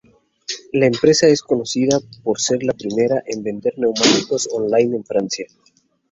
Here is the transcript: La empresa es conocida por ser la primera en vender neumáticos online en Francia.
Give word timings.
La 0.73 0.87
empresa 0.87 1.27
es 1.27 1.43
conocida 1.43 1.99
por 2.23 2.41
ser 2.41 2.63
la 2.63 2.73
primera 2.73 3.21
en 3.27 3.43
vender 3.43 3.77
neumáticos 3.77 4.49
online 4.51 4.95
en 4.95 5.03
Francia. 5.05 5.45